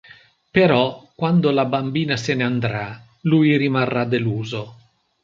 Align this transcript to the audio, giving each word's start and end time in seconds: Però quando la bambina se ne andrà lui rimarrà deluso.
Però 0.51 1.11
quando 1.13 1.51
la 1.51 1.65
bambina 1.65 2.17
se 2.17 2.33
ne 2.33 2.43
andrà 2.43 2.99
lui 3.21 3.55
rimarrà 3.55 4.03
deluso. 4.03 4.77